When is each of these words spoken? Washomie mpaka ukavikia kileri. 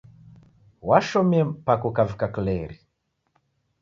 Washomie 0.89 1.43
mpaka 1.51 1.83
ukavikia 1.91 2.27
kileri. 2.35 2.77